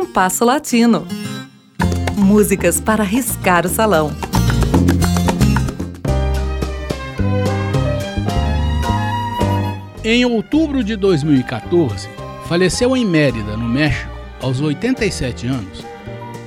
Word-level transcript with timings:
Compasso 0.00 0.46
Latino. 0.46 1.06
Músicas 2.16 2.80
para 2.80 3.04
riscar 3.04 3.66
o 3.66 3.68
salão. 3.68 4.10
Em 10.02 10.24
outubro 10.24 10.82
de 10.82 10.96
2014, 10.96 12.08
faleceu 12.46 12.96
em 12.96 13.04
Mérida, 13.04 13.58
no 13.58 13.68
México, 13.68 14.10
aos 14.40 14.62
87 14.62 15.46
anos, 15.46 15.84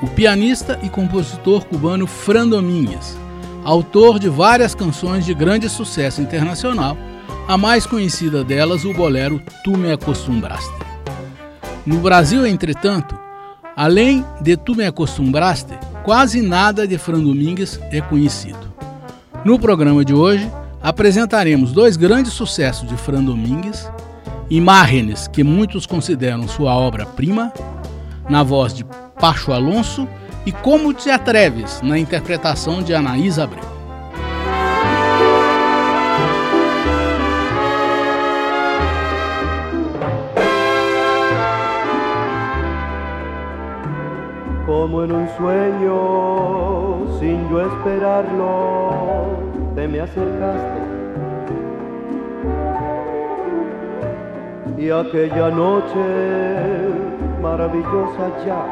o 0.00 0.06
pianista 0.06 0.80
e 0.82 0.88
compositor 0.88 1.66
cubano 1.66 2.06
Fran 2.06 2.48
Domingues, 2.48 3.14
autor 3.62 4.18
de 4.18 4.30
várias 4.30 4.74
canções 4.74 5.26
de 5.26 5.34
grande 5.34 5.68
sucesso 5.68 6.22
internacional, 6.22 6.96
a 7.46 7.58
mais 7.58 7.84
conhecida 7.84 8.42
delas 8.42 8.86
o 8.86 8.94
bolero 8.94 9.38
Tu 9.62 9.76
Me 9.76 9.92
Acostumbraste. 9.92 10.72
No 11.84 11.98
Brasil, 11.98 12.46
entretanto, 12.46 13.22
além 13.76 14.24
de 14.40 14.56
Tu 14.56 14.74
Me 14.74 14.86
Acostumbraste, 14.86 15.78
quase 16.04 16.40
nada 16.40 16.86
de 16.86 16.98
Fran 16.98 17.20
Domingues 17.20 17.80
é 17.90 18.00
conhecido. 18.00 18.72
No 19.44 19.58
programa 19.58 20.04
de 20.04 20.14
hoje, 20.14 20.50
apresentaremos 20.82 21.72
dois 21.72 21.96
grandes 21.96 22.32
sucessos 22.32 22.88
de 22.88 22.96
Fran 22.96 23.22
Domingues, 23.22 23.90
Imágenes, 24.50 25.26
que 25.26 25.42
muitos 25.42 25.86
consideram 25.86 26.46
sua 26.46 26.76
obra-prima, 26.76 27.52
na 28.28 28.42
voz 28.42 28.74
de 28.74 28.84
Pacho 29.18 29.52
Alonso, 29.52 30.06
e 30.46 30.52
Como 30.52 30.92
Te 30.92 31.10
Atreves, 31.10 31.80
na 31.82 31.98
interpretação 31.98 32.82
de 32.82 32.94
Anaísa 32.94 33.44
Abreu. 33.44 33.73
Como 44.84 45.02
en 45.02 45.12
un 45.12 45.26
sueño, 45.38 47.18
sin 47.18 47.48
yo 47.48 47.62
esperarlo, 47.62 48.90
te 49.74 49.88
me 49.88 50.00
acercaste. 50.02 50.80
Y 54.76 54.90
aquella 54.90 55.48
noche 55.48 56.04
maravillosa 57.40 58.30
ya 58.44 58.62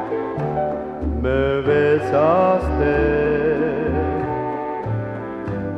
me 1.23 1.63
besaste. 1.63 2.95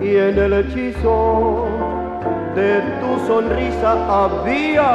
Y 0.01 0.17
en 0.17 0.37
el 0.37 0.53
hechizo 0.53 1.67
de 2.57 2.81
tu 3.01 3.27
sonrisa 3.29 3.91
había 4.25 4.91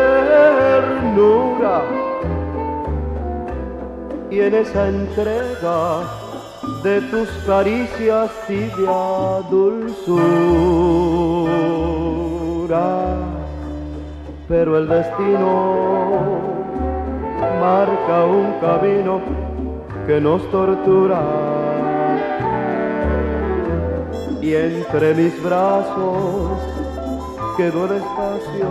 ternura. 0.00 1.82
Y 4.30 4.40
en 4.40 4.54
esa 4.54 4.88
entrega 4.88 6.02
de 6.82 7.00
tus 7.00 7.28
caricias 7.46 8.30
tibia 8.46 9.40
dulzura. 9.50 10.18
Pero 14.46 14.76
el 14.78 14.86
destino 14.88 16.38
marca 17.60 18.24
un 18.24 18.52
camino 18.60 19.20
que 20.06 20.20
nos 20.20 20.42
tortura. 20.50 21.22
Y 24.42 24.54
entre 24.54 25.14
mis 25.14 25.42
brazos 25.42 26.58
quedó 27.56 27.86
el 27.86 27.92
espacio 27.96 28.68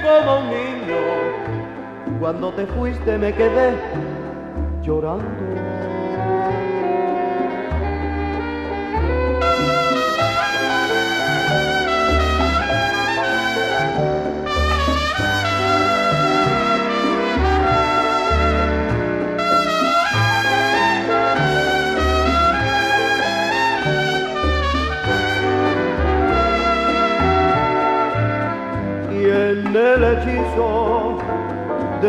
como 0.03 0.39
un 0.39 0.49
niño, 0.49 1.01
cuando 2.19 2.51
te 2.53 2.65
fuiste 2.67 3.17
me 3.17 3.33
quedé 3.33 3.73
llorando. 4.83 5.74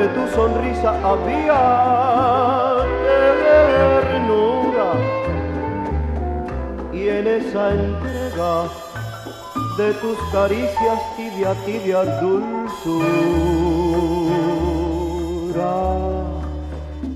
Tu 0.09 0.27
sonrisa 0.35 0.91
había 1.03 1.61
ternura 3.45 4.91
y 6.93 7.09
en 7.09 7.27
esa 7.27 7.71
entrega 7.71 8.69
de 9.79 9.93
tus 9.95 10.19
caricias 10.33 10.99
tibia, 11.17 11.55
tibia 11.67 12.05
dulzura. 12.21 13.17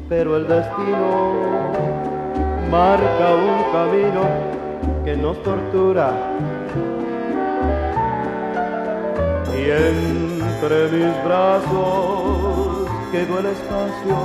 Pero 0.09 0.37
el 0.37 0.49
destino 0.49 1.33
marca 2.71 3.35
un 3.35 3.73
camino 3.73 4.23
que 5.05 5.17
nos 5.17 5.43
tortura 5.43 6.13
y 9.57 9.71
entre 9.71 10.89
mis 10.89 11.25
brazos 11.25 12.50
quedó 13.11 13.41
el 13.41 13.47
espacio 13.47 14.19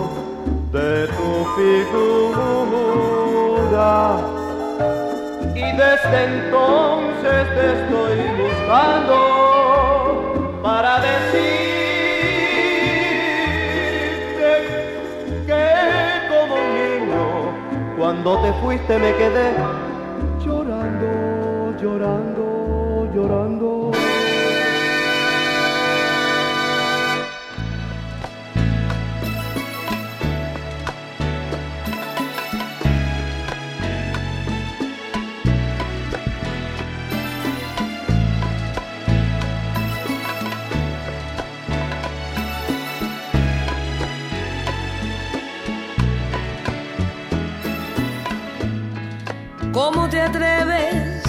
de 0.71 1.07
tu 1.07 1.45
figura. 1.55 3.07
Y 5.55 5.65
desde 5.75 6.17
entonces 6.25 7.43
te 7.55 7.65
estoy 7.73 8.17
buscando 8.43 9.17
para 10.61 10.91
decirte 10.99 11.31
que 15.47 15.65
como 16.29 16.55
niño, 16.77 17.25
cuando 17.97 18.29
te 18.41 18.49
fuiste 18.61 18.93
me 18.99 19.11
quedé 19.15 19.47
llorando, 20.45 21.75
llorando, 21.81 23.09
llorando. 23.15 23.74
¿Cómo 49.75 50.07
te 50.07 50.21
atreves 50.21 51.21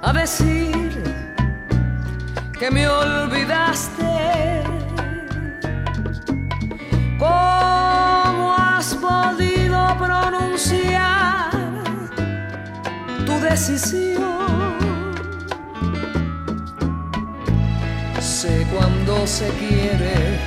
a 0.00 0.12
decir 0.12 1.02
que 2.56 2.70
me 2.70 2.86
olvidaste? 2.86 4.62
¿Cómo 7.18 8.54
has 8.56 8.94
podido 8.94 9.76
pronunciar 9.98 11.50
tu 13.26 13.40
decisión? 13.40 14.78
Sé 18.20 18.68
cuando 18.72 19.26
se 19.26 19.48
quiere, 19.58 20.38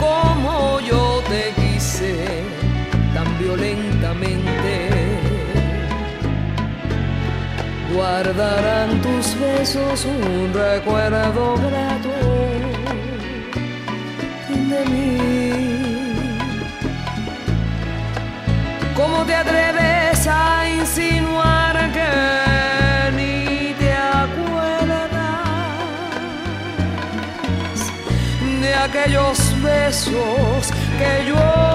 como 0.00 0.80
yo 0.80 1.22
te 1.28 1.52
quise 1.54 2.63
guardarán 7.94 9.00
tus 9.00 9.38
besos 9.38 10.04
un 10.04 10.52
recuerdo 10.52 11.56
grato 11.56 12.10
de 14.70 14.84
mí. 14.90 15.18
¿Cómo 18.96 19.24
te 19.24 19.34
atreves 19.34 20.26
a 20.26 20.68
insinuar 20.68 21.92
que 21.92 22.10
ni 23.16 23.74
te 23.74 23.92
acuerdas 23.92 25.10
de 28.60 28.74
aquellos 28.74 29.38
besos 29.62 30.72
que 30.98 31.26
yo 31.28 31.73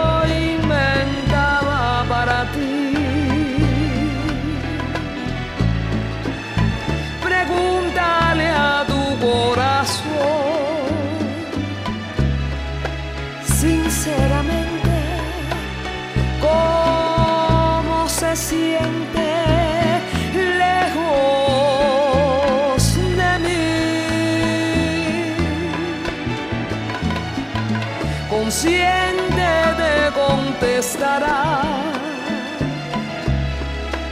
consciente 28.62 29.50
te 29.78 30.12
contestará 30.20 31.62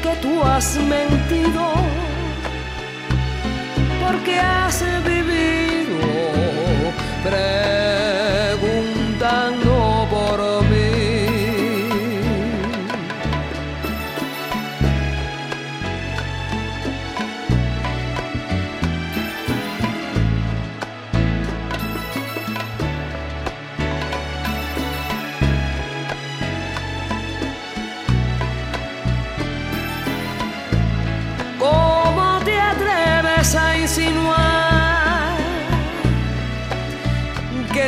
que 0.02 0.16
tú 0.22 0.42
has 0.42 0.78
mentido 0.78 1.74
porque 4.02 4.40
has 4.40 4.82
vivido 5.04 5.37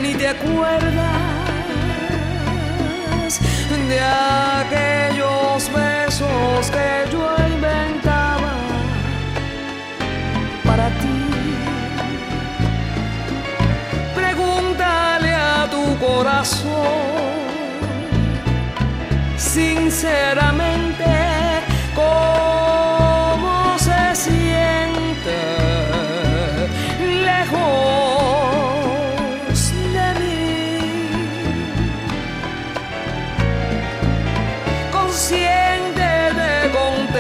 ni 0.02 0.14
te 0.14 0.28
acuerdas 0.30 1.10
de 3.90 4.00
aquellos 4.00 5.70
besos 5.74 6.72
que 6.72 7.12
yo 7.12 7.36
inventaba 7.48 8.54
para 10.64 10.88
ti? 11.02 11.20
Pregúntale 14.16 15.34
a 15.34 15.68
tu 15.70 15.98
corazón 15.98 16.70
sinceramente 19.38 20.89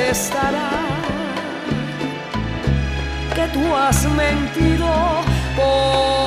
contestará 0.09 0.71
que 3.35 3.47
tú 3.53 3.75
has 3.75 4.05
mentido 4.05 4.87
porque 5.55 6.18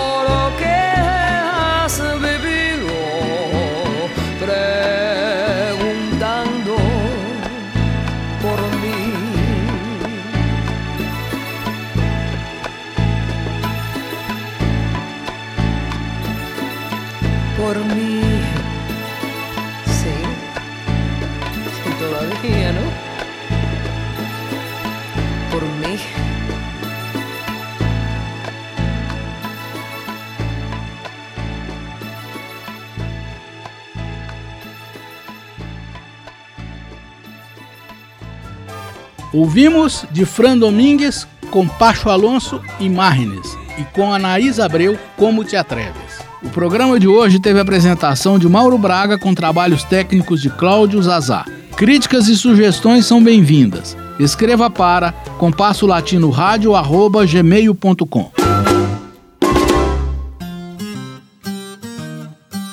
Ouvimos 39.32 40.04
de 40.10 40.26
Fran 40.26 40.58
Domingues 40.58 41.26
com 41.50 41.66
Pacho 41.66 42.10
Alonso 42.10 42.60
e 42.78 42.88
Marrines 42.88 43.56
e 43.78 43.84
com 43.84 44.12
Anaís 44.12 44.60
Abreu 44.60 44.98
Como 45.16 45.42
Te 45.42 45.56
Atreves. 45.56 46.20
O 46.42 46.50
programa 46.50 47.00
de 47.00 47.08
hoje 47.08 47.40
teve 47.40 47.58
a 47.58 47.62
apresentação 47.62 48.38
de 48.38 48.48
Mauro 48.48 48.76
Braga 48.76 49.16
com 49.16 49.34
trabalhos 49.34 49.84
técnicos 49.84 50.42
de 50.42 50.50
Cláudio 50.50 51.00
Zazá. 51.02 51.46
Críticas 51.76 52.28
e 52.28 52.36
sugestões 52.36 53.06
são 53.06 53.22
bem-vindas. 53.22 53.96
Escreva 54.18 54.68
para 54.68 55.12
compasso 55.38 55.86
latino 55.86 56.28
rádio 56.28 56.74
arroba 56.74 57.24
gmail.com. 57.24 58.30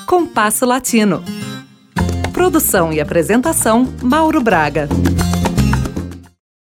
Compasso 0.06 0.66
Latino. 0.66 1.24
Produção 2.34 2.92
e 2.92 3.00
apresentação 3.00 3.88
Mauro 4.02 4.42
Braga. 4.42 4.90